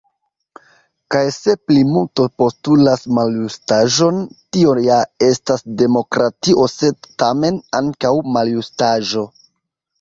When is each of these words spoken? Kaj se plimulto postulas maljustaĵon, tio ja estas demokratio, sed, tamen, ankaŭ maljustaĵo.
Kaj 1.15 1.19
se 1.35 1.53
plimulto 1.71 2.25
postulas 2.43 3.05
maljustaĵon, 3.19 4.25
tio 4.57 4.75
ja 4.87 4.97
estas 5.29 5.67
demokratio, 5.85 6.69
sed, 6.79 7.09
tamen, 7.25 7.65
ankaŭ 7.85 8.15
maljustaĵo. 8.39 9.27